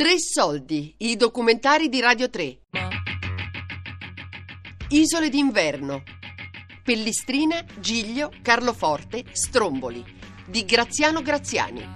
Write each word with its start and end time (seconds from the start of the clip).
Tre 0.00 0.18
soldi, 0.18 0.94
i 1.00 1.14
documentari 1.14 1.90
di 1.90 2.00
Radio 2.00 2.30
3. 2.30 2.58
Isole 4.88 5.28
d'inverno. 5.28 6.04
Pellistrina, 6.82 7.62
Giglio, 7.78 8.32
Carloforte, 8.40 9.24
Stromboli. 9.32 10.02
Di 10.46 10.64
Graziano 10.64 11.20
Graziani. 11.20 11.86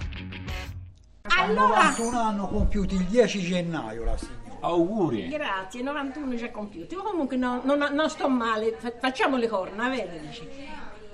Allora, 1.39 1.85
91 1.85 2.19
anno 2.19 2.47
compiuti 2.47 2.93
il 2.93 3.05
10 3.05 3.41
gennaio 3.41 4.03
la 4.03 4.17
signora. 4.17 4.35
Auguri. 4.59 5.27
grazie, 5.27 5.81
91 5.81 6.35
già 6.35 6.51
compiuti. 6.51 6.93
Comunque 6.93 7.37
no, 7.37 7.61
non, 7.63 7.89
non 7.91 8.07
sto 8.11 8.29
male, 8.29 8.75
fa- 8.77 8.93
facciamo 8.99 9.35
le 9.37 9.47
corna, 9.47 9.89
vero? 9.89 10.15
Dici. 10.19 10.47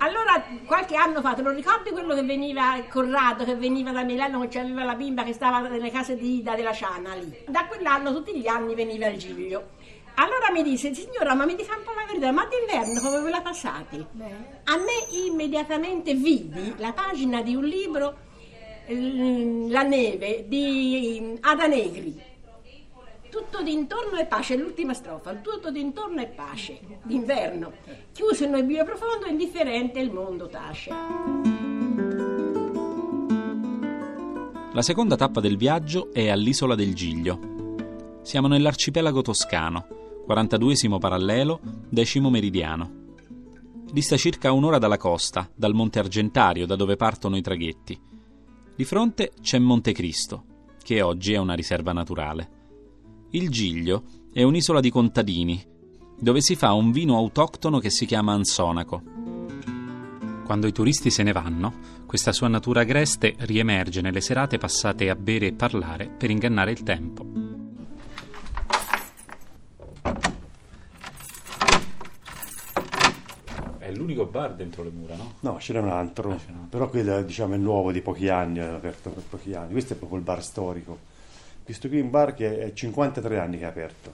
Allora, 0.02 0.42
qualche 0.66 0.96
anno 0.96 1.20
fa, 1.20 1.32
te 1.34 1.42
lo 1.42 1.50
ricordi 1.50 1.90
quello 1.90 2.12
che 2.16 2.24
veniva, 2.24 2.76
Corrado, 2.90 3.44
che 3.44 3.54
veniva 3.54 3.92
da 3.92 4.02
Milano, 4.02 4.48
che 4.48 4.58
aveva 4.58 4.82
la 4.82 4.96
bimba 4.96 5.22
che 5.22 5.32
stava 5.32 5.60
nelle 5.60 5.92
case 5.92 6.16
di 6.16 6.38
Ida 6.38 6.56
della 6.56 6.72
Ciana 6.72 7.14
lì? 7.14 7.44
Da 7.46 7.66
quell'anno, 7.66 8.12
tutti 8.12 8.36
gli 8.36 8.48
anni, 8.48 8.74
veniva 8.74 9.06
il 9.06 9.16
Giglio. 9.16 9.68
Allora 10.14 10.50
mi 10.52 10.64
disse, 10.64 10.92
signora, 10.92 11.34
ma 11.34 11.44
mi 11.46 11.54
dica 11.54 11.76
un 11.76 11.84
po' 11.84 11.92
la 11.94 12.04
verità, 12.04 12.32
ma 12.32 12.44
d'inverno 12.46 13.00
come 13.00 13.20
ve 13.22 13.30
la 13.30 13.42
passate? 13.42 14.06
A 14.64 14.76
me 14.76 15.24
immediatamente 15.24 16.14
vidi 16.14 16.74
la 16.78 16.92
pagina 16.92 17.40
di 17.40 17.54
un 17.54 17.64
libro, 17.64 18.16
La 18.88 19.82
neve, 19.82 20.46
di 20.48 21.38
Ada 21.42 21.66
Negri. 21.68 22.30
Tutto 23.32 23.62
d'intorno 23.62 24.18
è 24.18 24.26
pace, 24.26 24.52
è 24.52 24.56
l'ultima 24.58 24.92
strofa, 24.92 25.34
tutto 25.36 25.70
d'intorno 25.70 26.20
è 26.20 26.28
pace, 26.28 26.78
d'inverno. 27.02 27.72
Chiuso 28.12 28.44
il 28.44 28.50
nebbio 28.50 28.84
profondo, 28.84 29.24
indifferente 29.24 30.00
il 30.00 30.12
mondo 30.12 30.48
tace. 30.48 30.90
La 34.74 34.82
seconda 34.82 35.16
tappa 35.16 35.40
del 35.40 35.56
viaggio 35.56 36.12
è 36.12 36.28
all'isola 36.28 36.74
del 36.74 36.94
Giglio. 36.94 37.38
Siamo 38.20 38.48
nell'arcipelago 38.48 39.22
toscano, 39.22 39.86
42esimo 40.28 40.98
parallelo, 40.98 41.60
decimo 41.88 42.28
meridiano. 42.28 43.14
Dista 43.90 44.18
circa 44.18 44.52
un'ora 44.52 44.76
dalla 44.76 44.98
costa, 44.98 45.48
dal 45.54 45.72
Monte 45.72 46.00
Argentario, 46.00 46.66
da 46.66 46.76
dove 46.76 46.96
partono 46.96 47.38
i 47.38 47.40
traghetti. 47.40 47.98
Di 48.76 48.84
fronte 48.84 49.32
c'è 49.40 49.58
Monte 49.58 49.92
Cristo, 49.92 50.44
che 50.82 51.00
oggi 51.00 51.32
è 51.32 51.38
una 51.38 51.54
riserva 51.54 51.92
naturale. 51.92 52.60
Il 53.34 53.48
Giglio 53.50 54.04
è 54.32 54.42
un'isola 54.42 54.80
di 54.80 54.90
contadini, 54.90 55.62
dove 56.18 56.40
si 56.40 56.54
fa 56.54 56.72
un 56.72 56.92
vino 56.92 57.16
autoctono 57.16 57.78
che 57.78 57.90
si 57.90 58.06
chiama 58.06 58.32
Ansonaco. 58.32 59.02
Quando 60.44 60.66
i 60.66 60.72
turisti 60.72 61.10
se 61.10 61.22
ne 61.22 61.32
vanno, 61.32 61.72
questa 62.06 62.32
sua 62.32 62.48
natura 62.48 62.80
agreste 62.82 63.34
riemerge 63.38 64.00
nelle 64.02 64.20
serate 64.20 64.58
passate 64.58 65.08
a 65.08 65.14
bere 65.16 65.46
e 65.48 65.52
parlare 65.54 66.08
per 66.08 66.30
ingannare 66.30 66.72
il 66.72 66.82
tempo. 66.82 67.26
È 73.78 73.90
l'unico 73.90 74.26
bar 74.26 74.54
dentro 74.54 74.82
le 74.84 74.90
mura, 74.90 75.16
no? 75.16 75.32
No, 75.40 75.58
ce 75.58 75.72
n'è 75.72 75.80
un 75.80 75.88
altro, 75.88 76.30
Ah, 76.30 76.34
n'è 76.34 76.40
un 76.50 76.54
altro. 76.62 76.68
però 76.70 76.88
quello 76.88 77.22
diciamo, 77.22 77.54
è 77.54 77.56
nuovo 77.56 77.90
di 77.92 78.00
pochi 78.00 78.28
anni, 78.28 78.58
è 78.58 78.62
aperto 78.62 79.10
per 79.10 79.22
pochi 79.28 79.54
anni. 79.54 79.72
Questo 79.72 79.94
è 79.94 79.96
proprio 79.96 80.18
il 80.18 80.24
bar 80.24 80.42
storico. 80.42 81.10
Questo 81.64 81.88
un 81.90 82.10
bar 82.10 82.34
che 82.34 82.58
è 82.58 82.72
53 82.72 83.38
anni 83.38 83.58
che 83.58 83.64
è 83.64 83.68
aperto. 83.68 84.12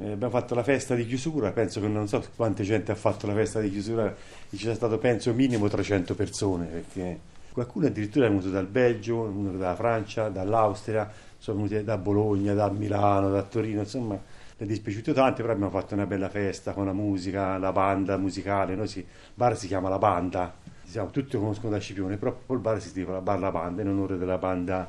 Eh, 0.00 0.12
abbiamo 0.12 0.32
fatto 0.32 0.54
la 0.54 0.62
festa 0.62 0.94
di 0.94 1.06
chiusura, 1.06 1.50
penso 1.50 1.80
che 1.80 1.88
non 1.88 2.08
so 2.08 2.24
quante 2.34 2.62
gente 2.62 2.92
ha 2.92 2.94
fatto 2.94 3.26
la 3.26 3.34
festa 3.34 3.60
di 3.60 3.70
chiusura, 3.70 4.14
ci 4.50 4.56
sono 4.56 4.74
stato 4.74 4.96
penso 4.96 5.34
minimo 5.34 5.68
300 5.68 6.14
persone, 6.14 6.66
perché 6.66 7.18
qualcuno 7.52 7.86
addirittura 7.88 8.26
è 8.26 8.28
venuto 8.28 8.48
dal 8.48 8.66
Belgio, 8.66 9.18
uno 9.18 9.52
dalla 9.52 9.74
Francia, 9.74 10.28
dall'Austria, 10.28 11.10
sono 11.36 11.58
venuti 11.58 11.84
da 11.84 11.98
Bologna, 11.98 12.54
da 12.54 12.70
Milano, 12.70 13.28
da 13.28 13.42
Torino, 13.42 13.80
insomma 13.80 14.18
è 14.56 14.64
dispiaciuto 14.64 15.12
tanto, 15.12 15.42
però 15.42 15.52
abbiamo 15.52 15.70
fatto 15.70 15.94
una 15.94 16.06
bella 16.06 16.28
festa 16.28 16.72
con 16.72 16.86
la 16.86 16.92
musica, 16.92 17.58
la 17.58 17.72
banda 17.72 18.16
musicale, 18.16 18.74
noi 18.76 18.88
si, 18.88 19.00
il 19.00 19.06
bar 19.34 19.58
si 19.58 19.66
chiama 19.66 19.88
La 19.88 19.98
Banda, 19.98 20.54
siamo, 20.84 21.10
tutti 21.10 21.36
conoscono 21.36 21.72
da 21.72 21.78
Scipione, 21.78 22.16
però 22.16 22.36
il 22.50 22.58
bar 22.58 22.80
si 22.80 22.92
chiama 22.92 23.20
Bar 23.20 23.40
La 23.40 23.50
Banda 23.50 23.82
in 23.82 23.88
onore 23.88 24.16
della 24.16 24.38
banda 24.38 24.88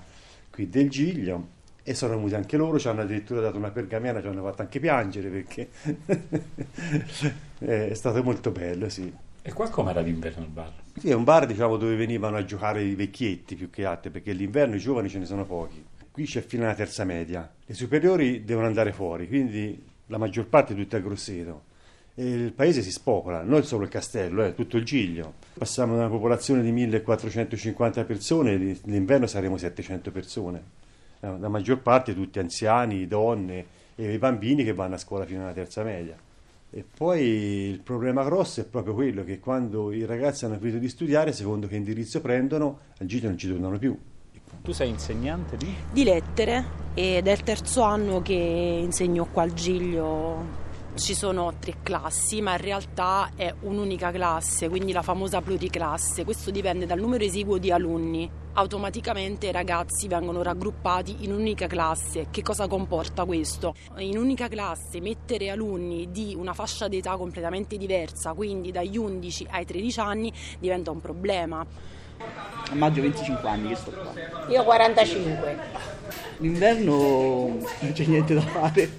qui 0.50 0.70
del 0.70 0.90
Giglio 0.90 1.58
e 1.90 1.96
sono 1.96 2.18
venuti 2.18 2.36
anche 2.36 2.56
loro, 2.56 2.78
ci 2.78 2.88
hanno 2.88 3.02
addirittura 3.02 3.42
dato 3.42 3.58
una 3.58 3.72
pergamena, 3.72 4.22
ci 4.22 4.28
hanno 4.28 4.44
fatto 4.44 4.62
anche 4.62 4.80
piangere 4.80 5.30
perché 5.30 5.70
è 7.58 7.94
stato 7.96 8.22
molto 8.22 8.52
bello, 8.52 8.90
sì. 8.90 9.12
E 9.42 9.52
qua 9.54 9.70
com'era 9.70 10.04
d'inverno 10.04 10.44
il 10.44 10.52
bar? 10.52 10.72
Sì, 11.00 11.10
è 11.10 11.16
un 11.16 11.24
bar 11.24 11.48
diciamo, 11.48 11.78
dove 11.78 11.96
venivano 11.96 12.38
a 12.38 12.46
giocare 12.46 12.84
i 12.84 12.94
vecchietti 12.94 13.56
più 13.56 13.72
che 13.72 13.86
altro, 13.86 14.12
perché 14.12 14.34
l'inverno 14.34 14.76
i 14.76 14.80
giovani 14.80 15.10
ce 15.10 15.18
ne 15.18 15.26
sono 15.26 15.46
pochi. 15.46 15.84
Qui 16.12 16.26
c'è 16.26 16.42
fino 16.42 16.66
alla 16.66 16.76
terza 16.76 17.06
media. 17.06 17.52
Le 17.66 17.74
superiori 17.74 18.44
devono 18.46 18.68
andare 18.68 18.94
fuori, 18.94 19.28
quindi 19.28 19.84
la 20.06 20.20
maggior 20.20 20.46
parte 20.46 20.74
è 20.74 20.76
tutta 20.76 20.98
a 20.98 21.00
Grosseto. 21.00 21.64
E 22.14 22.24
il 22.24 22.54
paese 22.54 22.84
si 22.84 22.92
spopola, 22.92 23.42
non 23.42 23.64
solo 23.64 23.86
il 23.86 23.90
castello, 23.90 24.46
eh, 24.46 24.54
tutto 24.54 24.78
il 24.78 24.86
Giglio. 24.86 25.34
Passiamo 25.58 25.96
da 25.96 26.02
una 26.02 26.10
popolazione 26.10 26.62
di 26.62 26.72
1450 26.72 28.04
persone, 28.04 28.78
l'inverno 28.84 29.26
saremo 29.26 29.58
700 29.58 30.12
persone. 30.12 30.79
La 31.22 31.38
la 31.38 31.50
maggior 31.50 31.80
parte 31.80 32.14
tutti 32.14 32.40
anziani, 32.40 33.08
donne 33.08 33.66
e 33.96 34.14
i 34.14 34.18
bambini 34.18 34.64
che 34.64 34.74
vanno 34.74 34.96
a 34.96 34.98
scuola 34.98 35.26
fino 35.26 35.42
alla 35.42 35.54
terza 35.54 35.84
media. 35.84 36.18
E 36.72 36.86
poi 36.96 37.24
il 37.70 37.80
problema 37.80 38.24
grosso 38.24 38.62
è 38.62 38.64
proprio 38.64 38.94
quello 38.94 39.24
che 39.24 39.40
quando 39.40 39.92
i 39.92 40.06
ragazzi 40.06 40.46
hanno 40.46 40.58
finito 40.60 40.78
di 40.78 40.88
studiare, 40.88 41.34
secondo 41.34 41.68
che 41.68 41.76
indirizzo 41.76 42.22
prendono, 42.22 42.80
al 43.00 43.08
Giglio 43.08 43.28
non 43.28 43.38
ci 43.38 43.48
tornano 43.48 43.78
più. 43.78 43.98
Tu 44.62 44.72
sei 44.72 44.90
insegnante 44.90 45.58
di? 45.58 45.74
di 45.92 46.04
lettere 46.04 46.66
ed 46.94 47.28
è 47.28 47.32
il 47.32 47.44
terzo 47.44 47.82
anno 47.82 48.22
che 48.22 48.34
insegno 48.34 49.26
qua 49.26 49.44
al 49.44 49.54
Giglio. 49.54 50.68
Ci 51.00 51.16
sono 51.16 51.54
tre 51.58 51.78
classi, 51.82 52.42
ma 52.42 52.52
in 52.52 52.62
realtà 52.62 53.32
è 53.36 53.52
un'unica 53.62 54.12
classe, 54.12 54.68
quindi 54.68 54.92
la 54.92 55.02
famosa 55.02 55.42
pluriclasse. 55.42 56.26
Questo 56.26 56.52
dipende 56.52 56.86
dal 56.86 57.00
numero 57.00 57.24
esiguo 57.24 57.58
di 57.58 57.72
alunni. 57.72 58.30
Automaticamente 58.54 59.48
i 59.48 59.52
ragazzi 59.54 60.10
vengono 60.10 60.44
raggruppati 60.44 61.24
in 61.24 61.32
un'unica 61.32 61.68
classe. 61.68 62.28
Che 62.30 62.44
cosa 62.44 62.68
comporta 62.68 63.24
questo? 63.24 63.74
In 63.98 64.18
un'unica 64.18 64.50
classe 64.50 65.00
mettere 65.00 65.50
alunni 65.50 66.12
di 66.12 66.36
una 66.38 66.54
fascia 66.54 66.90
d'età 66.90 67.16
completamente 67.16 67.78
diversa, 67.78 68.34
quindi 68.34 68.72
dagli 68.72 68.98
11 68.98 69.48
ai 69.52 69.66
13 69.66 70.00
anni, 70.02 70.34
diventa 70.60 70.92
un 70.92 71.00
problema. 71.00 71.66
A 72.72 72.76
maggio 72.76 73.02
25 73.02 73.50
anni 73.50 73.70
che 73.70 73.76
sto 73.76 73.92
qua. 73.92 74.14
Io 74.50 74.64
45. 74.64 75.58
L'inverno 76.38 77.58
non 77.80 77.92
c'è 77.94 78.06
niente 78.06 78.34
da 78.34 78.42
fare, 78.42 78.90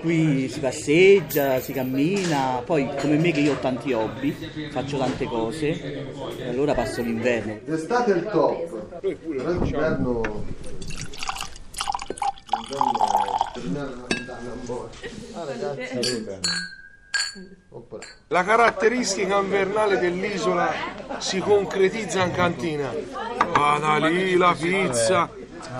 qui 0.00 0.48
si 0.48 0.60
passeggia, 0.60 1.60
si 1.60 1.72
cammina, 1.72 2.62
poi 2.64 2.88
come 2.98 3.16
me 3.16 3.32
che 3.32 3.40
io 3.40 3.52
ho 3.52 3.58
tanti 3.58 3.92
hobby, 3.92 4.32
faccio 4.70 4.96
tante 4.96 5.26
cose, 5.26 5.66
e 6.38 6.48
allora 6.48 6.72
passo 6.72 7.02
l'inverno. 7.02 7.58
L'estate 7.64 8.14
è 8.14 8.16
il 8.16 8.28
top, 8.30 9.00
però 9.00 9.50
l'inverno... 9.50 10.20
L'inverno 13.54 14.06
è 14.06 14.14
lontano 14.14 14.52
un 14.52 14.64
po'. 14.64 14.88
Ah 15.34 15.44
ragazzi, 15.44 15.98
Oppa. 15.98 16.38
La 18.28 18.44
caratteristica 18.44 19.38
invernale 19.38 19.98
dell'isola 19.98 20.72
si 21.18 21.38
concretizza 21.40 22.24
in 22.24 22.32
cantina. 22.32 22.90
Vada 23.52 23.96
lì 24.06 24.36
la 24.36 24.54
pizza. 24.58 25.30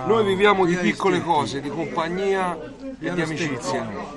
Noi 0.07 0.25
viviamo 0.25 0.67
di 0.67 0.77
piccole 0.77 1.23
cose, 1.23 1.61
di 1.61 1.71
compagnia 1.71 2.59
e 3.01 3.11
di 3.13 3.21
amicizia. 3.21 4.16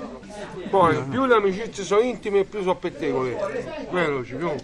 Poi 0.70 0.96
più 1.10 1.24
le 1.26 1.34
amicizie 1.34 1.82
sono 1.82 2.00
intime 2.00 2.44
più 2.44 2.60
sono 2.60 2.76
pettegole. 2.76 3.36
Vero, 3.90 4.24
Cipione? 4.24 4.60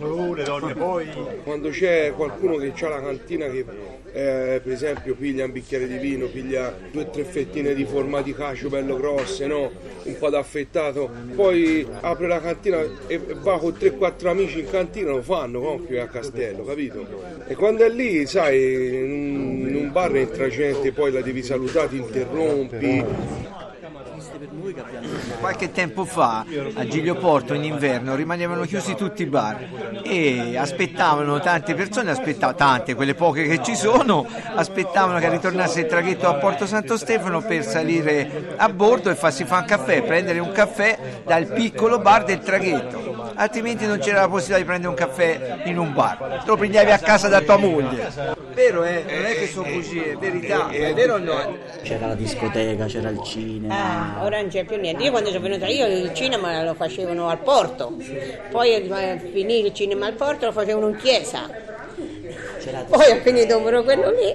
Quando 1.43 1.71
c'è 1.71 2.13
qualcuno 2.15 2.57
che 2.57 2.73
ha 2.81 2.89
la 2.89 3.01
cantina 3.01 3.47
che 3.47 3.65
eh, 4.13 4.61
per 4.63 4.73
esempio 4.73 5.17
piglia 5.17 5.45
un 5.47 5.53
bicchiere 5.53 5.89
di 5.89 5.99
vino, 5.99 6.27
piglia 6.27 6.73
due 6.93 7.03
o 7.03 7.11
tre 7.11 7.25
fettine 7.25 7.75
di 7.75 7.85
formati 7.85 8.33
cacio 8.33 8.69
bello 8.69 8.97
grosse, 8.97 9.47
no? 9.47 9.71
un 10.05 10.17
po' 10.19 10.31
d'affettato, 10.31 11.11
poi 11.35 11.87
apre 12.01 12.29
la 12.29 12.41
cantina 12.41 12.81
e 13.09 13.19
va 13.19 13.59
con 13.59 13.73
3-4 13.73 14.29
amici 14.29 14.61
in 14.61 14.71
cantina, 14.71 15.11
lo 15.11 15.23
fanno 15.23 15.61
compio 15.61 16.01
a 16.01 16.07
Castello, 16.07 16.65
capito? 16.65 17.05
E 17.49 17.55
quando 17.57 17.85
è 17.85 17.89
lì, 17.89 18.25
sai, 18.27 18.95
in 18.95 19.75
un 19.75 19.91
bar 19.93 20.15
entra 20.15 20.49
gente, 20.49 20.93
poi 20.93 21.11
la 21.11 21.21
devi 21.21 21.43
salutare, 21.43 21.89
ti 21.89 21.97
interrompi. 21.97 23.46
Qualche 25.41 25.73
tempo 25.73 26.05
fa 26.05 26.45
a 26.75 26.87
Giglio 26.87 27.15
Porto 27.15 27.55
in 27.55 27.65
inverno 27.65 28.15
rimanevano 28.15 28.65
chiusi 28.65 28.95
tutti 28.95 29.23
i 29.23 29.27
bar 29.27 30.03
e 30.03 30.57
aspettavano 30.59 31.41
tante 31.41 31.75
persone, 31.75 32.11
aspettavano 32.11 32.59
tante, 32.59 32.95
quelle 32.95 33.15
poche 33.15 33.47
che 33.47 33.63
ci 33.63 33.75
sono, 33.75 34.27
aspettavano 34.55 35.19
che 35.21 35.31
ritornasse 35.31 35.81
il 35.81 35.87
traghetto 35.87 36.29
a 36.29 36.35
Porto 36.35 36.67
Santo 36.67 36.99
Stefano 36.99 37.41
per 37.41 37.65
salire 37.65 38.55
a 38.57 38.69
bordo 38.69 39.09
e 39.09 39.15
farsi 39.15 39.45
fare 39.45 39.63
un 39.63 39.69
caffè, 39.69 40.03
prendere 40.03 40.39
un 40.39 40.53
caffè 40.53 41.23
dal 41.25 41.47
piccolo 41.53 41.99
bar 41.99 42.25
del 42.25 42.41
traghetto. 42.41 43.33
altrimenti 43.37 43.87
non 43.87 43.99
c'era 43.99 44.21
la 44.21 44.29
possibilità 44.29 44.59
di 44.59 44.65
prendere 44.65 44.89
un 44.91 44.97
caffè 44.97 45.63
in 45.65 45.79
un 45.79 45.95
bar, 45.95 46.43
te 46.45 46.47
lo 46.47 46.57
prendevi 46.57 46.91
a 46.91 46.99
casa 46.99 47.29
da 47.29 47.41
tua 47.41 47.57
moglie. 47.57 48.46
Vero, 48.57 48.85
eh? 48.85 49.05
Non 49.07 49.27
è 49.27 49.35
che 49.35 49.49
sono 49.49 49.69
bugie, 49.71 50.13
è 50.13 50.17
verità, 50.17 50.71
è 50.71 50.95
vero 50.95 51.17
o 51.17 51.19
no? 51.19 51.59
C'era 51.83 52.07
la 52.07 52.15
discoteca, 52.15 52.87
c'era 52.87 53.11
il 53.11 53.23
cinema. 53.23 53.75
Ah, 53.75 54.25
ora 54.25 54.41
non 54.41 54.49
c'è 54.49 54.65
più 54.65 54.79
niente. 54.79 55.03
Io 55.03 55.11
quando 55.11 55.29
sono 55.29 55.43
venuta 55.43 55.67
io 55.67 55.87
il 55.87 56.15
cinema 56.15 56.63
lo 56.63 56.73
facevano 56.73 57.29
al 57.29 57.37
porto, 57.41 57.93
poi 58.51 58.73
eh, 58.73 59.21
finì 59.31 59.63
il 59.63 59.75
cinema 59.75 60.07
al 60.07 60.15
porto 60.15 60.47
lo 60.47 60.53
facevano 60.53 60.89
in 60.89 60.97
chiesa, 60.97 61.51
poi 62.89 63.11
è 63.11 63.21
finito 63.21 63.61
pure 63.61 63.83
quello 63.85 64.11
lì. 64.11 64.35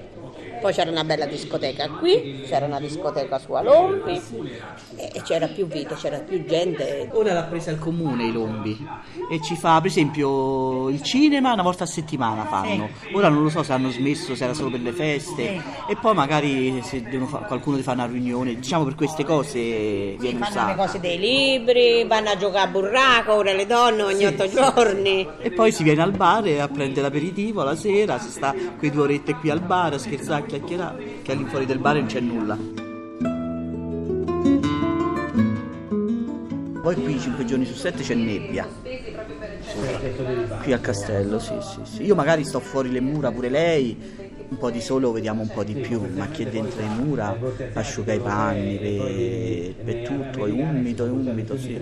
Poi 0.61 0.73
c'era 0.73 0.91
una 0.91 1.03
bella 1.03 1.25
discoteca 1.25 1.89
qui, 1.89 2.43
c'era 2.47 2.67
una 2.67 2.79
discoteca 2.79 3.39
su 3.39 3.53
Alombi 3.53 4.21
e 4.95 5.21
c'era 5.23 5.47
più 5.47 5.65
vita, 5.65 5.95
c'era 5.95 6.19
più 6.19 6.45
gente. 6.45 7.09
Ora 7.13 7.33
l'ha 7.33 7.43
presa 7.43 7.71
il 7.71 7.79
comune 7.79 8.25
i 8.25 8.31
Lombi 8.31 8.77
e 9.31 9.41
ci 9.41 9.55
fa 9.55 9.81
per 9.81 9.89
esempio 9.89 10.89
il 10.89 11.01
cinema 11.01 11.53
una 11.53 11.63
volta 11.63 11.85
a 11.85 11.87
settimana 11.87 12.45
fanno. 12.45 12.89
Ora 13.13 13.29
non 13.29 13.41
lo 13.41 13.49
so 13.49 13.63
se 13.63 13.73
hanno 13.73 13.89
smesso, 13.89 14.35
se 14.35 14.43
era 14.43 14.53
solo 14.53 14.69
per 14.69 14.81
le 14.81 14.91
feste 14.91 15.61
e 15.89 15.95
poi 15.99 16.13
magari 16.13 16.79
se 16.83 17.01
fa- 17.27 17.39
qualcuno 17.39 17.77
deve 17.77 17.87
fare 17.87 17.99
una 18.03 18.07
riunione, 18.11 18.55
diciamo 18.55 18.83
per 18.83 18.95
queste 18.95 19.23
cose 19.23 20.15
viene 20.19 20.39
Fanno 20.45 20.67
le 20.67 20.75
cose 20.75 20.99
dei 20.99 21.17
libri, 21.17 22.05
vanno 22.05 22.29
a 22.29 22.37
giocare 22.37 22.67
a 22.67 22.71
burraco, 22.71 23.33
ora 23.33 23.51
le 23.53 23.65
donne 23.65 24.03
ogni 24.03 24.25
otto 24.25 24.47
giorni. 24.47 25.27
E 25.39 25.51
poi 25.51 25.71
si 25.71 25.81
viene 25.83 26.03
al 26.03 26.11
bar 26.11 26.45
e 26.45 26.59
a 26.59 26.67
prendere 26.67 27.01
l'aperitivo 27.01 27.63
la 27.63 27.75
sera, 27.75 28.19
si 28.19 28.29
sta 28.29 28.53
quei 28.77 28.91
due 28.91 29.03
orette 29.03 29.33
qui 29.35 29.49
al 29.49 29.61
bar 29.61 29.93
a 29.93 29.97
scherzare, 29.97 30.45
a 30.56 30.59
chiacchierare, 30.59 31.21
che 31.21 31.31
all'infuori 31.31 31.65
del 31.65 31.80
bar 31.80 31.95
non 31.95 32.06
c'è 32.06 32.19
nulla. 32.19 32.57
Poi 36.81 36.95
qui 36.95 37.19
5 37.19 37.45
giorni 37.45 37.65
su 37.65 37.74
7 37.74 38.01
c'è 38.03 38.15
nebbia. 38.15 38.68
Qui 40.63 40.74
al 40.74 40.81
castello, 40.81 41.39
sì, 41.39 41.53
sì, 41.62 41.80
sì. 41.83 42.03
Io 42.03 42.15
magari 42.15 42.44
sto 42.44 42.59
fuori 42.59 42.92
le 42.92 43.00
mura 43.00 43.31
pure 43.31 43.50
lei, 43.50 43.95
un 44.51 44.57
po' 44.57 44.69
di 44.69 44.81
sole 44.81 45.03
lo 45.03 45.13
vediamo 45.13 45.42
un 45.44 45.48
po' 45.48 45.63
di 45.63 45.75
più, 45.75 46.01
ma 46.13 46.27
chi 46.27 46.44
è 46.44 46.50
dentro 46.50 46.81
le 46.81 46.88
mura 46.88 47.38
asciuga 47.74 48.12
i 48.12 48.19
panni, 48.19 48.77
per, 48.77 49.83
per 49.86 50.07
tutto, 50.07 50.45
è 50.45 50.51
umido, 50.51 51.06
è 51.06 51.09
umido, 51.09 51.57
sì. 51.57 51.80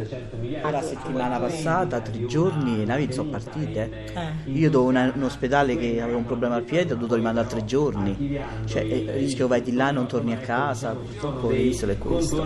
La 0.62 0.82
settimana 0.82 1.40
passata, 1.40 2.00
tre 2.00 2.28
giorni, 2.28 2.78
le 2.78 2.86
navi 2.86 3.12
sono 3.12 3.32
partite. 3.32 3.90
Io 4.46 4.70
do 4.70 4.84
una- 4.84 5.12
un 5.16 5.24
ospedale 5.24 5.76
che 5.78 6.00
aveva 6.00 6.18
un 6.18 6.26
problema 6.26 6.56
al 6.56 6.64
piede, 6.64 6.94
ho 6.94 6.96
dovuto 6.96 7.16
rimandare 7.16 7.48
tre 7.48 7.66
giorni. 7.66 8.40
Cioè, 8.66 8.84
eh, 8.84 9.14
rischio 9.18 9.48
vai 9.48 9.64
di 9.64 9.74
là, 9.74 9.90
non 9.90 10.08
torni 10.08 10.34
a 10.34 10.38
casa, 10.38 10.92
purtroppo 10.94 11.50
l'isola 11.50 11.94
è 11.94 11.98
questo. 11.98 12.46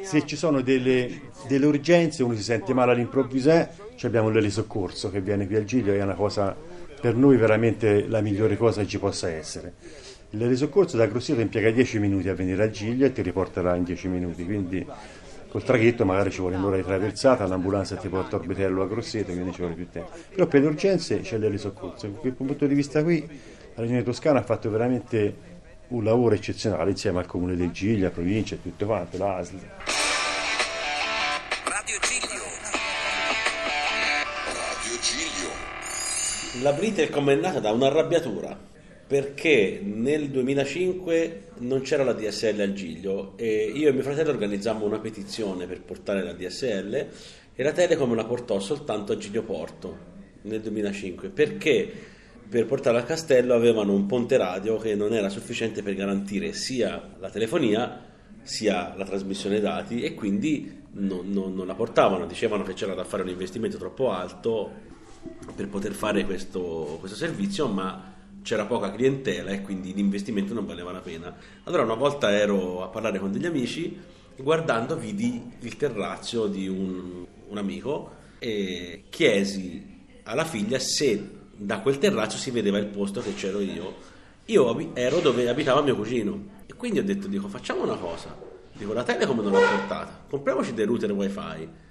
Se 0.00 0.24
ci 0.24 0.36
sono 0.36 0.62
delle, 0.62 1.20
delle 1.46 1.66
urgenze, 1.66 2.22
uno 2.22 2.34
si 2.34 2.42
sente 2.42 2.72
male 2.72 2.92
all'improvviso, 2.92 3.50
eh, 3.50 3.68
ci 3.96 4.06
abbiamo 4.06 4.30
l'elisoccorso 4.30 5.10
che 5.10 5.20
viene 5.20 5.46
qui 5.46 5.56
al 5.56 5.64
Giglio, 5.64 5.92
è 5.92 6.02
una 6.02 6.14
cosa 6.14 6.56
per 7.00 7.14
noi 7.14 7.36
veramente 7.36 8.06
la 8.08 8.20
migliore 8.20 8.56
cosa 8.56 8.82
che 8.82 8.88
ci 8.88 8.98
possa 8.98 9.30
essere. 9.30 9.74
L'elisoccorso 10.30 10.96
da 10.96 11.06
Grosseto 11.06 11.40
impiega 11.40 11.70
10 11.70 11.98
minuti 11.98 12.28
a 12.28 12.34
venire 12.34 12.62
al 12.62 12.70
Giglio 12.70 13.06
e 13.06 13.12
ti 13.12 13.22
riporterà 13.22 13.76
in 13.76 13.84
10 13.84 14.08
minuti, 14.08 14.44
quindi 14.44 14.86
col 15.48 15.62
traghetto 15.62 16.04
magari 16.04 16.30
ci 16.30 16.40
vuole 16.40 16.56
un'ora 16.56 16.76
di 16.76 16.82
traversata, 16.82 17.46
l'ambulanza 17.46 17.96
ti 17.96 18.08
porta 18.08 18.36
a 18.36 18.38
Orbitello 18.38 18.82
a 18.82 18.86
Grosseto, 18.86 19.32
quindi 19.32 19.52
ci 19.52 19.60
vuole 19.60 19.74
più 19.74 19.88
tempo. 19.90 20.10
Però 20.34 20.46
per 20.46 20.60
le 20.60 20.66
urgenze 20.66 21.20
c'è 21.20 21.38
l'elisoccorso. 21.38 22.06
Da 22.06 22.18
quel 22.18 22.32
punto 22.32 22.66
di 22.66 22.74
vista 22.74 23.02
qui 23.02 23.26
la 23.74 23.82
Regione 23.82 24.02
Toscana 24.02 24.40
ha 24.40 24.42
fatto 24.42 24.68
veramente 24.68 25.56
un 25.88 26.04
lavoro 26.04 26.34
eccezionale 26.34 26.90
insieme 26.90 27.20
al 27.20 27.26
Comune 27.26 27.56
del 27.56 27.70
Giglio, 27.70 28.04
la 28.04 28.10
provincia 28.10 28.56
e 28.56 28.62
tutto 28.62 28.84
quanto, 28.84 29.16
l'ASL. 29.16 29.58
La 36.60 36.72
Britel 36.72 37.08
è 37.08 37.34
nata? 37.36 37.60
Da 37.60 37.70
un'arrabbiatura. 37.70 38.58
Perché 39.06 39.80
nel 39.82 40.28
2005 40.28 41.50
non 41.58 41.82
c'era 41.82 42.02
la 42.02 42.12
DSL 42.12 42.60
al 42.60 42.72
Giglio 42.72 43.34
e 43.36 43.70
io 43.72 43.88
e 43.88 43.92
mio 43.92 44.02
fratello 44.02 44.30
organizzammo 44.30 44.84
una 44.84 44.98
petizione 44.98 45.66
per 45.66 45.82
portare 45.82 46.22
la 46.22 46.32
DSL 46.32 47.06
e 47.54 47.62
la 47.62 47.72
Telecom 47.72 48.14
la 48.14 48.24
portò 48.24 48.58
soltanto 48.58 49.12
a 49.12 49.16
Giglio 49.16 49.42
Porto 49.44 49.96
nel 50.42 50.60
2005 50.60 51.30
perché 51.30 51.90
per 52.48 52.66
portarla 52.66 52.98
al 52.98 53.06
castello 53.06 53.54
avevano 53.54 53.94
un 53.94 54.04
ponte 54.04 54.36
radio 54.36 54.76
che 54.76 54.94
non 54.94 55.14
era 55.14 55.30
sufficiente 55.30 55.82
per 55.82 55.94
garantire 55.94 56.52
sia 56.52 57.14
la 57.18 57.30
telefonia 57.30 58.04
sia 58.42 58.94
la 58.94 59.04
trasmissione 59.04 59.60
dati 59.60 60.02
e 60.02 60.12
quindi 60.14 60.82
non, 60.92 61.30
non- 61.30 61.54
non 61.54 61.66
la 61.66 61.74
portavano, 61.74 62.26
dicevano 62.26 62.62
che 62.62 62.74
c'era 62.74 62.94
da 62.94 63.04
fare 63.04 63.22
un 63.22 63.30
investimento 63.30 63.78
troppo 63.78 64.10
alto 64.10 64.96
per 65.54 65.68
poter 65.68 65.92
fare 65.92 66.24
questo, 66.24 66.96
questo 66.98 67.16
servizio, 67.16 67.68
ma 67.68 68.14
c'era 68.42 68.66
poca 68.66 68.90
clientela 68.90 69.50
e 69.50 69.62
quindi 69.62 69.92
l'investimento 69.92 70.54
non 70.54 70.66
valeva 70.66 70.92
la 70.92 71.00
pena. 71.00 71.34
Allora 71.64 71.82
una 71.82 71.94
volta 71.94 72.30
ero 72.30 72.82
a 72.82 72.88
parlare 72.88 73.18
con 73.18 73.32
degli 73.32 73.46
amici, 73.46 73.98
guardando 74.36 74.96
vidi 74.96 75.52
il 75.60 75.76
terrazzo 75.76 76.46
di 76.46 76.68
un, 76.68 77.24
un 77.48 77.58
amico 77.58 78.12
e 78.38 79.04
chiesi 79.10 79.96
alla 80.24 80.44
figlia 80.44 80.78
se 80.78 81.36
da 81.56 81.80
quel 81.80 81.98
terrazzo 81.98 82.36
si 82.36 82.50
vedeva 82.50 82.78
il 82.78 82.86
posto 82.86 83.20
che 83.20 83.34
c'ero 83.34 83.60
io. 83.60 84.16
Io 84.46 84.94
ero 84.94 85.20
dove 85.20 85.48
abitava 85.48 85.82
mio 85.82 85.96
cugino 85.96 86.56
e 86.66 86.74
quindi 86.74 87.00
ho 87.00 87.04
detto, 87.04 87.26
dico, 87.26 87.48
facciamo 87.48 87.82
una 87.82 87.96
cosa. 87.96 88.34
Dico, 88.72 88.92
la 88.92 89.02
Telecom 89.02 89.40
non 89.40 89.52
l'ha 89.52 89.58
portata, 89.58 90.24
compriamoci 90.28 90.72
dei 90.72 90.84
router 90.86 91.10
wifi 91.12 91.86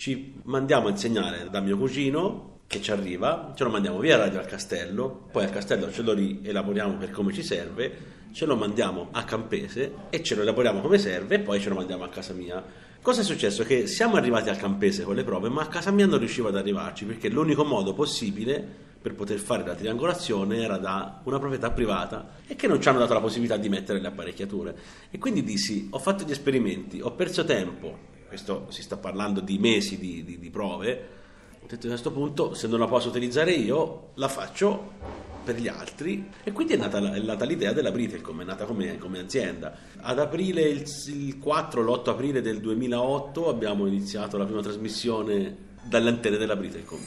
ci 0.00 0.40
mandiamo 0.44 0.86
a 0.86 0.90
insegnare 0.92 1.50
da 1.50 1.60
mio 1.60 1.76
cugino 1.76 2.59
che 2.70 2.80
ci 2.80 2.92
arriva, 2.92 3.52
ce 3.56 3.64
lo 3.64 3.70
mandiamo 3.70 3.98
via 3.98 4.16
radio 4.16 4.38
al 4.38 4.46
castello, 4.46 5.26
poi 5.32 5.42
al 5.42 5.50
castello 5.50 5.90
ce 5.90 6.02
lo 6.02 6.12
rielaboriamo 6.12 6.98
per 6.98 7.10
come 7.10 7.32
ci 7.32 7.42
serve, 7.42 8.28
ce 8.30 8.46
lo 8.46 8.54
mandiamo 8.54 9.08
a 9.10 9.24
Campese 9.24 9.92
e 10.08 10.22
ce 10.22 10.36
lo 10.36 10.42
elaboriamo 10.42 10.80
come 10.80 10.96
serve 10.96 11.34
e 11.34 11.40
poi 11.40 11.58
ce 11.58 11.68
lo 11.68 11.74
mandiamo 11.74 12.04
a 12.04 12.08
casa 12.08 12.32
mia. 12.32 12.62
Cosa 13.02 13.22
è 13.22 13.24
successo? 13.24 13.64
Che 13.64 13.88
siamo 13.88 14.14
arrivati 14.14 14.50
al 14.50 14.56
Campese 14.56 15.02
con 15.02 15.16
le 15.16 15.24
prove, 15.24 15.48
ma 15.48 15.62
a 15.62 15.66
casa 15.66 15.90
mia 15.90 16.06
non 16.06 16.20
riuscivo 16.20 16.46
ad 16.46 16.56
arrivarci 16.56 17.06
perché 17.06 17.28
l'unico 17.28 17.64
modo 17.64 17.92
possibile 17.92 18.64
per 19.02 19.16
poter 19.16 19.40
fare 19.40 19.66
la 19.66 19.74
triangolazione 19.74 20.62
era 20.62 20.76
da 20.76 21.22
una 21.24 21.40
proprietà 21.40 21.72
privata 21.72 22.36
e 22.46 22.54
che 22.54 22.68
non 22.68 22.80
ci 22.80 22.88
hanno 22.88 23.00
dato 23.00 23.14
la 23.14 23.20
possibilità 23.20 23.56
di 23.56 23.68
mettere 23.68 23.98
le 23.98 24.06
apparecchiature. 24.06 24.76
E 25.10 25.18
quindi 25.18 25.42
dissi, 25.42 25.88
ho 25.90 25.98
fatto 25.98 26.22
gli 26.22 26.30
esperimenti, 26.30 27.00
ho 27.00 27.10
perso 27.16 27.44
tempo, 27.44 27.98
questo 28.28 28.66
si 28.68 28.82
sta 28.82 28.96
parlando 28.96 29.40
di 29.40 29.58
mesi 29.58 29.98
di, 29.98 30.22
di- 30.22 30.38
di 30.38 30.50
prove, 30.50 31.18
detto 31.76 31.86
a 31.86 31.90
questo 31.90 32.10
punto 32.10 32.54
se 32.54 32.66
non 32.66 32.80
la 32.80 32.86
posso 32.86 33.08
utilizzare 33.08 33.52
io 33.52 34.10
la 34.14 34.28
faccio 34.28 35.28
per 35.44 35.56
gli 35.56 35.68
altri 35.68 36.28
e 36.42 36.52
quindi 36.52 36.74
è 36.74 36.76
nata, 36.76 36.98
è 36.98 37.20
nata 37.20 37.44
l'idea 37.44 37.72
della 37.72 37.90
Britelcom, 37.90 38.42
è 38.42 38.44
nata 38.44 38.64
come, 38.66 38.98
come 38.98 39.20
azienda. 39.20 39.74
Ad 40.00 40.18
aprile, 40.18 40.62
il, 40.62 40.84
il 41.06 41.38
4, 41.38 41.82
l'8 41.82 42.10
aprile 42.10 42.40
del 42.42 42.60
2008 42.60 43.48
abbiamo 43.48 43.86
iniziato 43.86 44.36
la 44.36 44.44
prima 44.44 44.60
trasmissione 44.60 45.68
dalle 45.82 46.10
antenne 46.10 46.36
della 46.36 46.56
Britelcom. 46.56 47.00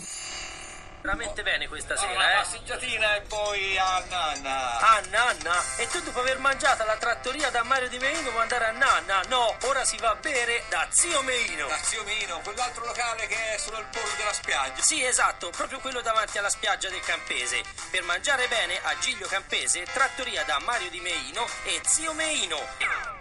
Veramente 1.03 1.43
bene 1.43 1.67
questa 1.67 1.97
sera, 1.97 2.31
eh? 2.31 2.35
passeggiatina 2.35 3.15
e 3.17 3.21
poi 3.23 3.77
a 3.77 4.01
Nanna. 4.09 4.79
A 4.79 5.01
Nanna? 5.09 5.61
E 5.75 5.85
tu 5.87 5.99
dopo 5.99 6.21
aver 6.21 6.39
mangiato 6.39 6.83
alla 6.83 6.95
trattoria 6.95 7.49
da 7.49 7.61
Mario 7.63 7.89
Di 7.89 7.97
Meino 7.99 8.31
vuoi 8.31 8.43
andare 8.43 8.67
a 8.67 8.71
Nanna? 8.71 9.21
No, 9.27 9.53
ora 9.63 9.83
si 9.83 9.97
va 9.97 10.11
a 10.11 10.15
bere 10.15 10.63
da 10.69 10.87
Zio 10.91 11.21
Meino. 11.23 11.67
Da 11.67 11.75
Zio 11.75 12.05
Meino, 12.05 12.39
quell'altro 12.39 12.85
locale 12.85 13.27
che 13.27 13.35
è 13.35 13.57
sullo 13.57 13.83
bordo 13.91 14.15
della 14.15 14.31
spiaggia. 14.31 14.81
Sì, 14.81 15.03
esatto, 15.03 15.49
proprio 15.49 15.79
quello 15.79 15.99
davanti 15.99 16.37
alla 16.37 16.49
spiaggia 16.49 16.87
del 16.87 17.01
Campese. 17.01 17.63
Per 17.91 18.01
mangiare 18.03 18.47
bene 18.47 18.79
a 18.81 18.97
Giglio 18.99 19.27
Campese, 19.27 19.83
trattoria 19.83 20.45
da 20.45 20.59
Mario 20.59 20.89
Di 20.89 21.01
Meino 21.01 21.45
e 21.65 21.81
Zio 21.83 22.13
Meino. 22.13 22.57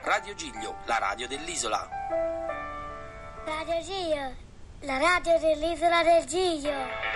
Radio 0.03 0.37
Giglio, 0.37 0.83
la 0.85 0.99
radio 0.99 1.27
dell'isola. 1.27 1.89
Radio 3.45 3.83
Giglio, 3.83 4.37
la 4.83 4.99
radio 4.99 5.37
dell'isola 5.41 6.05
del 6.05 6.25
Giglio. 6.27 7.12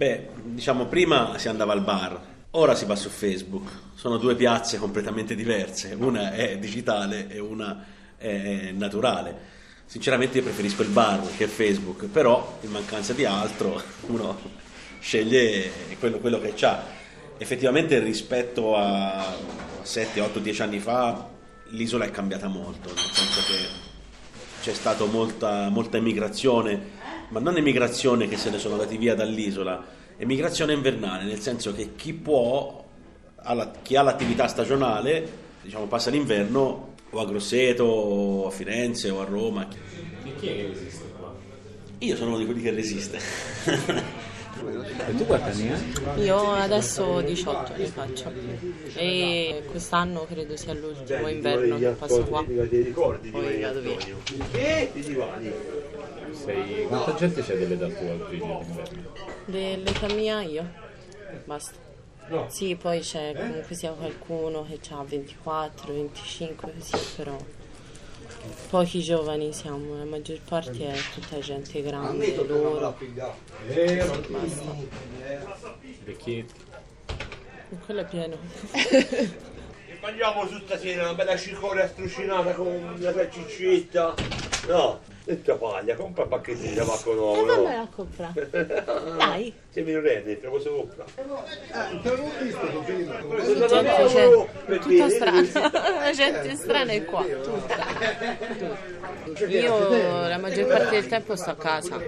Beh, 0.00 0.28
diciamo 0.44 0.86
prima 0.86 1.36
si 1.36 1.48
andava 1.48 1.74
al 1.74 1.82
bar, 1.82 2.18
ora 2.52 2.74
si 2.74 2.86
va 2.86 2.96
su 2.96 3.10
Facebook. 3.10 3.70
Sono 3.94 4.16
due 4.16 4.34
piazze 4.34 4.78
completamente 4.78 5.34
diverse, 5.34 5.92
una 5.92 6.32
è 6.32 6.56
digitale 6.56 7.28
e 7.28 7.38
una 7.38 7.84
è 8.16 8.70
naturale. 8.72 9.36
Sinceramente 9.84 10.38
io 10.38 10.44
preferisco 10.44 10.80
il 10.80 10.88
bar 10.88 11.20
che 11.36 11.46
Facebook, 11.46 12.06
però 12.06 12.60
in 12.62 12.70
mancanza 12.70 13.12
di 13.12 13.26
altro 13.26 13.82
uno 14.08 14.38
sceglie 15.00 15.70
quello, 15.98 16.16
quello 16.16 16.40
che 16.40 16.54
ha. 16.64 16.82
Effettivamente 17.36 17.98
rispetto 17.98 18.76
a 18.78 19.36
7, 19.82 20.18
8, 20.18 20.38
10 20.38 20.62
anni 20.62 20.78
fa 20.78 21.28
l'isola 21.70 22.04
è 22.04 22.10
cambiata 22.10 22.48
molto, 22.48 22.88
nel 22.88 23.10
senso 23.12 23.40
che 23.46 23.88
c'è 24.60 24.74
stata 24.74 25.04
molta, 25.04 25.68
molta 25.68 25.96
emigrazione, 25.96 26.98
ma 27.28 27.40
non 27.40 27.56
emigrazione 27.56 28.28
che 28.28 28.36
se 28.36 28.50
ne 28.50 28.58
sono 28.58 28.74
andati 28.74 28.96
via 28.96 29.14
dall'isola, 29.14 29.84
emigrazione 30.16 30.72
invernale, 30.72 31.24
nel 31.24 31.40
senso 31.40 31.72
che 31.72 31.94
chi 31.96 32.12
può, 32.12 32.84
chi 33.82 33.96
ha 33.96 34.02
l'attività 34.02 34.46
stagionale, 34.48 35.48
diciamo 35.62 35.86
passa 35.86 36.10
l'inverno 36.10 36.94
o 37.10 37.20
a 37.20 37.24
Grosseto 37.24 37.84
o 37.84 38.46
a 38.46 38.50
Firenze 38.50 39.10
o 39.10 39.20
a 39.20 39.24
Roma. 39.24 39.68
E 39.68 40.34
chi 40.36 40.46
è 40.46 40.56
che 40.56 40.66
resiste 40.66 41.04
qua? 41.18 41.34
Io 41.98 42.16
sono 42.16 42.30
uno 42.30 42.38
di 42.38 42.44
quelli 42.44 42.62
che 42.62 42.70
resiste. 42.70 43.18
E 45.06 45.14
tu 45.16 45.24
quanti 45.26 45.50
anni 45.50 45.72
hai? 45.72 46.24
Io 46.24 46.52
adesso 46.52 47.20
18 47.20 47.76
ne 47.76 47.86
faccio 47.86 48.32
e 48.94 49.62
quest'anno 49.70 50.26
credo 50.26 50.56
sia 50.56 50.74
l'ultimo 50.74 51.28
inverno 51.28 51.78
che 51.78 51.88
passo 51.90 52.22
qua. 52.24 52.44
Poi 52.44 53.60
vado 53.60 53.80
via. 53.80 53.98
Sei... 56.32 56.86
Quanta 56.86 57.14
gente 57.14 57.42
c'è 57.42 57.56
dell'età 57.58 57.86
tua 57.88 58.10
al 58.12 58.26
figlio 58.28 58.64
d'inverno? 58.64 59.12
Dell'età 59.46 60.06
mia 60.14 60.42
io. 60.42 60.68
Basta. 61.44 61.88
Sì, 62.46 62.76
poi 62.76 63.00
c'è 63.00 63.34
comunque 63.34 63.74
sia 63.74 63.90
qualcuno 63.90 64.64
che 64.64 64.78
ha 64.90 65.02
24, 65.02 65.92
25 65.92 66.72
così, 66.72 66.96
però 67.16 67.36
pochi 68.68 69.00
giovani 69.02 69.52
siamo, 69.52 69.96
la 69.96 70.04
maggior 70.04 70.40
parte 70.46 70.92
è 70.92 70.96
tutta 71.14 71.38
gente 71.38 71.82
grande, 71.82 72.34
loro. 72.46 72.96
Basta. 74.28 74.76
Vecchietti. 76.04 76.54
Quello 77.84 78.00
è 78.00 78.06
pieno. 78.06 78.36
Mangiamo 80.00 80.46
su 80.46 80.58
stasera 80.64 81.02
una 81.02 81.14
bella 81.14 81.36
cicoria 81.36 81.86
strucinata 81.86 82.52
con 82.54 82.66
una 82.66 83.12
salsiccetta. 83.12 84.14
No, 84.68 85.00
tutta 85.36 85.54
paglia, 85.54 85.94
compra 85.94 86.24
un 86.24 86.28
pacchetto 86.28 86.60
di 86.62 86.74
tabacco 86.74 87.14
nuovo. 87.14 87.40
E 87.40 87.44
no? 87.44 87.62
vabbè 87.62 87.74
a 87.74 87.88
comprare. 87.94 88.50
Dai. 89.16 89.54
Se 89.70 89.82
mi 89.82 89.98
rende, 89.98 90.40
te 90.40 90.46
lo 90.46 90.52
posso 90.52 90.70
comprare. 90.74 91.12
Gente, 93.68 94.06
c'è 94.06 94.80
tutta 94.80 95.08
strana. 95.08 96.00
La 96.00 96.12
gente 96.12 96.56
strana 96.56 96.92
è 96.92 97.04
qua, 97.04 97.22
tutta. 97.22 97.86
Io 99.46 100.28
la 100.28 100.38
maggior 100.38 100.66
parte 100.66 100.90
del 100.90 101.06
tempo 101.06 101.36
sto 101.36 101.50
a 101.50 101.56
casa. 101.56 102.00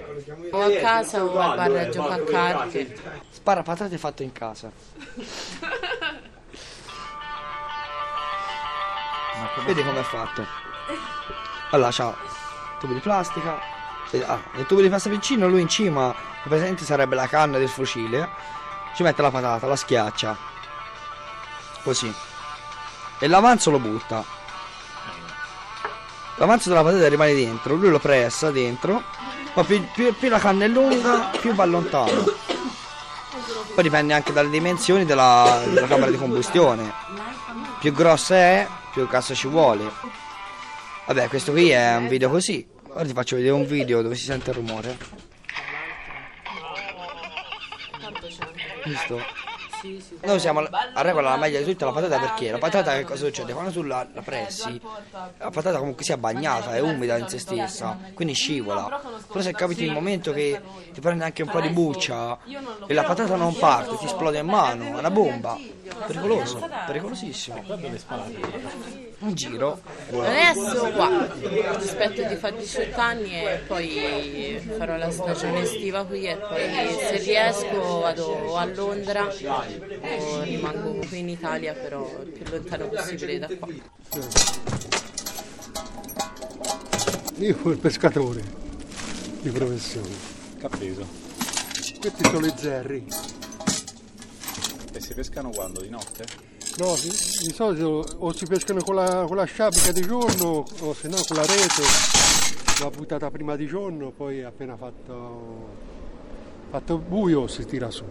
O 0.51 0.61
a 0.61 0.71
casa 0.71 1.23
o 1.23 1.39
al 1.39 1.55
bar 1.55 1.75
a 1.75 1.89
giocare 1.89 2.21
a 2.21 2.25
carte. 2.25 2.95
Spara 3.29 3.63
patate 3.63 3.97
fatto 3.97 4.23
in 4.23 4.31
casa. 4.31 4.71
Vedi 9.65 9.83
com'è 9.83 10.03
fatto? 10.03 10.45
Allora, 11.71 11.89
c'ha 11.91 12.32
tubo 12.83 12.93
di 12.93 12.99
plastica. 12.99 13.57
Ah, 14.25 14.39
nel 14.53 14.65
tubo 14.65 14.81
di 14.81 14.89
plastica 14.89 15.15
piccino 15.15 15.47
lui 15.47 15.61
in 15.61 15.69
cima, 15.69 16.13
presente 16.43 16.83
sarebbe 16.83 17.15
la 17.15 17.27
canna 17.27 17.57
del 17.57 17.69
fucile. 17.69 18.29
Ci 18.93 19.03
mette 19.03 19.21
la 19.21 19.31
patata, 19.31 19.65
la 19.65 19.75
schiaccia. 19.75 20.37
Così. 21.81 22.13
E 23.19 23.27
l'avanzo 23.27 23.71
lo 23.71 23.79
butta. 23.79 24.23
L'avanzo 26.35 26.69
della 26.69 26.83
patata 26.83 27.07
rimane 27.07 27.33
dentro, 27.33 27.75
lui 27.75 27.89
lo 27.89 27.99
pressa 27.99 28.51
dentro. 28.51 29.01
Ma 29.53 29.63
più, 29.63 29.83
più- 29.93 30.13
più 30.15 30.29
la 30.29 30.39
canna 30.39 30.65
è 30.65 30.67
lunga, 30.67 31.29
più 31.39 31.53
va 31.53 31.65
lontano. 31.65 32.23
Poi 33.73 33.83
dipende 33.83 34.13
anche 34.13 34.33
dalle 34.33 34.49
dimensioni 34.49 35.05
della, 35.05 35.61
della 35.65 35.87
camera 35.87 36.11
di 36.11 36.17
combustione. 36.17 36.93
Più 37.79 37.91
grossa 37.91 38.35
è, 38.35 38.67
più 38.91 39.07
cassa 39.07 39.33
ci 39.33 39.47
vuole. 39.47 39.89
Vabbè, 41.05 41.27
questo 41.29 41.51
qui 41.51 41.69
è 41.69 41.95
un 41.95 42.07
video 42.07 42.29
così. 42.29 42.72
Ora 42.95 43.05
ti 43.05 43.13
faccio 43.13 43.35
vedere 43.35 43.53
un 43.53 43.65
video 43.65 44.03
dove 44.03 44.13
si 44.13 44.25
sente 44.25 44.51
il 44.51 44.55
rumore. 44.55 44.97
Visto? 48.85 49.19
Noi 50.21 50.39
siamo 50.39 50.59
a 50.59 51.01
regola 51.01 51.31
la 51.31 51.37
meglio 51.37 51.57
di 51.57 51.65
tutta 51.65 51.85
la 51.85 51.91
patata 51.91 52.19
perché 52.19 52.51
la 52.51 52.59
patata 52.59 52.93
che 52.93 53.03
cosa 53.03 53.25
succede? 53.25 53.51
Quando 53.51 53.71
tu 53.71 53.81
la, 53.81 54.07
la 54.13 54.21
pressi, 54.21 54.79
la 55.11 55.49
patata 55.49 55.79
comunque 55.79 56.03
sia 56.03 56.17
bagnata, 56.17 56.75
è 56.75 56.79
umida 56.79 57.17
in 57.17 57.27
se 57.27 57.39
stessa, 57.39 57.97
quindi 58.13 58.35
scivola. 58.35 59.01
Però 59.27 59.41
se 59.41 59.51
capiti 59.53 59.83
il 59.83 59.91
momento 59.91 60.31
che 60.31 60.61
ti 60.93 61.01
prende 61.01 61.23
anche 61.23 61.41
un 61.41 61.49
po' 61.49 61.61
di 61.61 61.69
buccia 61.69 62.37
e 62.85 62.93
la 62.93 63.03
patata 63.03 63.35
non 63.35 63.57
parte, 63.57 63.97
ti 63.97 64.05
esplode 64.05 64.37
in 64.37 64.45
mano, 64.45 64.85
è 64.85 64.99
una 64.99 65.11
bomba. 65.11 65.57
Pericoloso, 66.05 66.69
pericolosissimo. 66.85 67.63
Un 69.23 69.33
giro. 69.35 69.79
Adesso 70.11 70.91
qua, 70.91 71.29
aspetto 71.75 72.23
di 72.27 72.35
fare 72.35 72.57
18 72.57 72.99
anni 72.99 73.31
e 73.33 73.61
poi 73.65 74.61
farò 74.77 74.97
la 74.97 75.09
stagione 75.11 75.61
estiva 75.61 76.03
qui 76.03 76.25
e 76.25 76.35
poi 76.35 76.69
se 76.99 77.17
riesco 77.19 77.99
vado 78.01 78.57
a 78.57 78.65
Londra 78.65 79.25
o 79.25 80.41
rimango 80.43 81.05
qui 81.07 81.19
in 81.19 81.29
Italia 81.29 81.73
però 81.73 82.05
il 82.21 82.31
più 82.31 82.43
lontano 82.51 82.89
possibile 82.89 83.39
da 83.39 83.47
qua. 83.47 83.67
Io 87.37 87.57
sono 87.57 87.71
il 87.71 87.79
pescatore 87.79 88.43
di 89.41 89.49
professione. 89.51 90.15
Capito. 90.59 91.07
Questi 92.01 92.23
sono 92.25 92.45
i 92.45 92.53
zerri. 92.57 93.07
E 94.91 94.99
si 94.99 95.13
pescano 95.13 95.49
quando? 95.49 95.79
Di 95.79 95.89
notte? 95.89 96.52
No, 96.75 96.95
di, 96.95 97.09
di 97.09 97.53
solito 97.53 98.03
o 98.17 98.33
si 98.33 98.45
pescano 98.47 98.81
con 98.81 98.95
la, 98.95 99.25
con 99.27 99.35
la 99.35 99.43
sciabica 99.43 99.91
di 99.91 100.01
giorno 100.01 100.65
o 100.79 100.93
se 100.93 101.07
no 101.07 101.17
con 101.27 101.37
la 101.37 101.45
rete. 101.45 101.83
La 102.79 102.89
buttata 102.89 103.29
prima 103.29 103.55
di 103.55 103.67
giorno, 103.67 104.09
poi 104.09 104.43
appena 104.43 104.75
fatto, 104.75 105.67
fatto 106.71 106.97
buio 106.97 107.47
si 107.47 107.65
tira 107.65 107.91
su. 107.91 108.03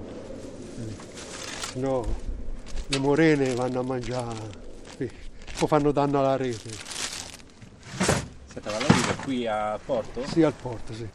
Se 1.73 1.79
no 1.81 2.07
le 2.87 2.99
morene 2.99 3.53
vanno 3.55 3.81
a 3.81 3.83
mangiare 3.83 4.51
o 5.59 5.67
fanno 5.67 5.91
danno 5.91 6.21
alla 6.21 6.37
rete. 6.37 6.71
Senta, 8.47 8.71
ma 8.71 8.79
lei 8.79 8.93
vive 8.93 9.15
qui 9.25 9.47
a 9.47 9.77
Porto? 9.85 10.25
Sì, 10.27 10.43
al 10.45 10.53
porto, 10.53 10.95
sì. 10.95 11.09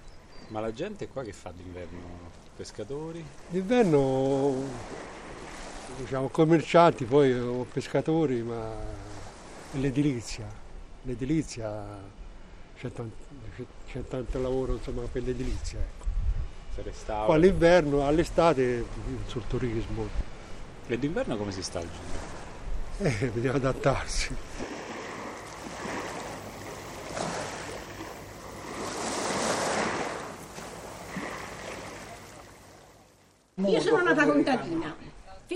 Ma 0.48 0.60
la 0.60 0.74
gente 0.74 1.08
qua 1.08 1.24
che 1.24 1.32
fa 1.32 1.54
d'inverno? 1.56 2.36
Pescatori? 2.58 3.24
D'inverno 3.48 4.54
diciamo 5.98 6.28
commercianti, 6.30 7.06
poi 7.06 7.34
o 7.34 7.66
pescatori, 7.72 8.42
ma 8.42 8.72
l'edilizia. 9.74 10.46
L'edilizia 11.04 11.86
c'è 12.78 12.92
tanto, 12.92 13.16
c'è- 13.92 14.08
tanto 14.08 14.42
lavoro 14.42 14.74
insomma, 14.74 15.02
per 15.12 15.24
l'edilizia. 15.24 15.80
Ecco. 15.80 16.06
Poi 17.26 17.36
all'inverno, 17.36 18.06
all'estate 18.06 18.86
sul 19.26 19.44
turismo. 19.48 20.08
E 20.88 20.98
d'inverno 21.00 21.36
come 21.36 21.52
si 21.52 21.64
sta 21.64 21.80
giro? 21.82 22.26
Eh, 23.00 23.28
bisogna 23.30 23.54
adattarsi. 23.56 24.36
Io 33.56 33.82
sono 33.82 34.04
nata 34.04 34.26
contadina. 34.26 34.96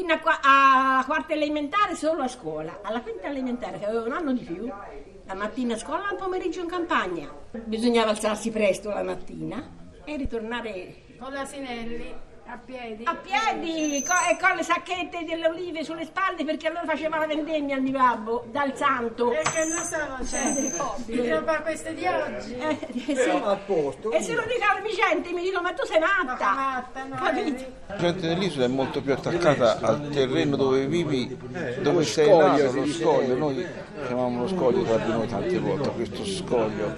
Fino 0.01 0.13
a 0.13 0.17
qua- 0.17 0.39
alla 0.41 1.03
quarta 1.05 1.33
elementare 1.33 1.93
solo 1.93 2.23
a 2.23 2.27
scuola. 2.27 2.79
Alla 2.81 3.01
quinta 3.01 3.27
elementare, 3.27 3.77
che 3.77 3.85
avevo 3.85 4.05
un 4.05 4.13
anno 4.13 4.33
di 4.33 4.43
più, 4.43 4.65
la 4.65 5.35
mattina 5.35 5.75
a 5.75 5.77
scuola, 5.77 6.07
al 6.07 6.15
pomeriggio 6.15 6.59
in 6.59 6.65
campagna. 6.65 7.31
Bisognava 7.51 8.09
alzarsi 8.09 8.49
presto 8.49 8.89
la 8.89 9.03
mattina 9.03 9.63
e 10.03 10.17
ritornare 10.17 10.95
Con 11.19 11.33
l'asinelli 11.33 12.15
a 12.51 12.57
piedi. 12.57 13.03
a 13.05 13.15
piedi 13.15 14.03
co- 14.03 14.11
e 14.29 14.37
con 14.37 14.57
le 14.57 14.63
sacchette 14.63 15.23
delle 15.23 15.47
olive 15.47 15.85
sulle 15.85 16.03
spalle 16.03 16.43
perché 16.43 16.67
allora 16.67 16.83
faceva 16.85 17.17
la 17.19 17.25
vendemmia 17.25 17.75
al 17.75 17.81
mio 17.81 17.93
babbo 17.93 18.45
dal 18.51 18.75
santo. 18.75 19.29
Perché 19.29 19.65
non 19.65 19.83
sono 19.85 20.17
certo. 20.25 20.95
Ti 21.05 21.21
trova 21.21 21.55
queste 21.59 21.93
di 21.93 22.05
oggi. 22.05 22.55
Eh, 22.55 22.77
sì. 22.91 23.11
E 23.11 23.15
se 23.15 24.33
lo 24.33 24.43
dico 24.43 24.65
alla 24.69 24.81
mia 24.81 24.93
gente 24.93 25.31
mi 25.31 25.43
dicono 25.43 25.61
ma 25.61 25.73
tu 25.73 25.85
sei 25.85 25.99
matta. 25.99 26.89
Capito? 26.91 27.65
La 27.87 27.95
gente 27.95 28.27
dell'isola 28.27 28.65
è 28.65 28.67
molto 28.67 29.01
più 29.01 29.13
attaccata 29.13 29.79
al 29.79 30.09
terreno 30.09 30.57
dove 30.57 30.85
vivi, 30.87 31.37
dove 31.81 32.03
sei 32.03 32.35
nato, 32.35 32.71
lo 32.73 32.85
scoglio. 32.85 33.37
Noi 33.37 33.65
chiamavamo 34.07 34.41
lo 34.41 34.47
scoglio 34.49 34.83
tra 34.83 34.97
di 34.97 35.11
noi 35.11 35.27
tante 35.27 35.57
volte, 35.57 35.89
questo 35.91 36.25
scoglio. 36.25 36.93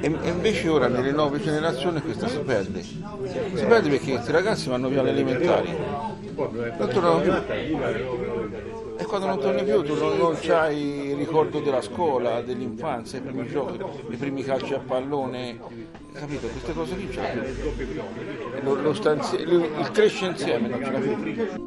E, 0.00 0.14
e 0.22 0.28
invece 0.28 0.68
ora 0.68 0.88
nelle 0.88 1.12
nuove 1.12 1.40
generazioni 1.40 2.02
questa 2.02 2.28
si 2.28 2.38
perde. 2.40 2.82
Si 2.82 3.64
perde 3.66 3.88
perché 3.88 4.12
questi 4.12 4.32
ragazzi 4.32 4.68
vanno 4.74 4.88
via 4.88 5.00
alle 5.00 5.10
elementari. 5.10 5.70
E 8.96 9.04
quando 9.04 9.26
non 9.26 9.38
torni 9.38 9.62
più 9.62 9.82
tu 9.82 9.94
non, 9.94 10.16
non 10.16 10.36
hai 10.50 11.10
il 11.10 11.16
ricordo 11.16 11.60
della 11.60 11.80
scuola, 11.80 12.42
dell'infanzia, 12.42 13.18
i 13.18 13.22
primi 13.22 13.46
giochi, 13.46 13.78
i 14.10 14.16
primi 14.16 14.42
calci 14.42 14.74
a 14.74 14.80
pallone, 14.80 15.60
capito? 16.12 16.48
Queste 16.48 16.72
cose 16.72 16.96
l'ha 16.96 17.06
più. 17.06 17.20
Lo, 18.62 18.74
lo 18.74 18.94
sta 18.94 19.14
insie- 19.14 19.40
il 19.40 19.52
il 19.78 19.90
cresce 19.92 20.26
insieme 20.26 20.68
non 20.68 20.82
ce 20.82 20.90
l'ha 20.90 20.98
più. 20.98 21.62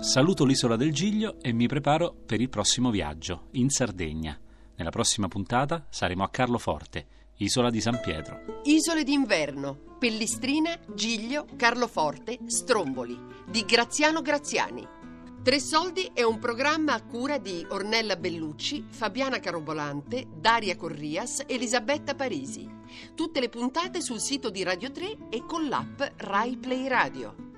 Saluto 0.00 0.44
l'isola 0.44 0.74
del 0.74 0.92
Giglio 0.92 1.36
e 1.40 1.52
mi 1.52 1.68
preparo 1.68 2.16
per 2.26 2.40
il 2.40 2.48
prossimo 2.48 2.90
viaggio, 2.90 3.46
in 3.52 3.68
Sardegna. 3.68 4.36
Nella 4.80 4.92
prossima 4.92 5.28
puntata 5.28 5.84
saremo 5.90 6.24
a 6.24 6.30
Carloforte, 6.30 7.06
Isola 7.36 7.68
di 7.68 7.82
San 7.82 8.00
Pietro. 8.00 8.62
Isole 8.64 9.04
d'inverno. 9.04 9.96
Pellistrina, 9.98 10.74
Giglio, 10.94 11.46
Carloforte, 11.54 12.38
Stromboli. 12.46 13.14
Di 13.46 13.66
Graziano 13.66 14.22
Graziani. 14.22 14.88
Tre 15.42 15.60
Soldi 15.60 16.10
è 16.14 16.22
un 16.22 16.38
programma 16.38 16.94
a 16.94 17.02
cura 17.02 17.36
di 17.36 17.62
Ornella 17.68 18.16
Bellucci, 18.16 18.86
Fabiana 18.88 19.38
Carobolante, 19.38 20.26
Daria 20.34 20.76
Corrias, 20.76 21.44
Elisabetta 21.46 22.14
Parisi. 22.14 22.66
Tutte 23.14 23.40
le 23.40 23.50
puntate 23.50 24.00
sul 24.00 24.18
sito 24.18 24.48
di 24.48 24.62
Radio 24.62 24.90
3 24.90 25.28
e 25.28 25.44
con 25.44 25.68
l'app 25.68 26.00
Rai 26.16 26.56
Play 26.56 26.88
Radio. 26.88 27.49